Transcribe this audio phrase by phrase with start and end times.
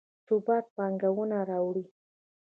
[0.27, 1.85] ثبات پانګونه راوړي